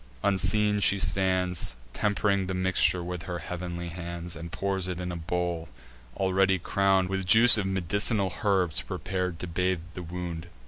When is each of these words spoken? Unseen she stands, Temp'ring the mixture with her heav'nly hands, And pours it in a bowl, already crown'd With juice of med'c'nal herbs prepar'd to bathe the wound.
Unseen 0.23 0.79
she 0.79 0.97
stands, 0.97 1.75
Temp'ring 1.93 2.47
the 2.47 2.55
mixture 2.55 3.03
with 3.03 3.21
her 3.29 3.37
heav'nly 3.37 3.89
hands, 3.89 4.35
And 4.35 4.51
pours 4.51 4.87
it 4.87 4.99
in 4.99 5.11
a 5.11 5.15
bowl, 5.15 5.69
already 6.17 6.57
crown'd 6.57 7.07
With 7.07 7.23
juice 7.27 7.55
of 7.55 7.67
med'c'nal 7.67 8.33
herbs 8.43 8.81
prepar'd 8.81 9.39
to 9.41 9.45
bathe 9.45 9.81
the 9.93 10.01
wound. 10.01 10.47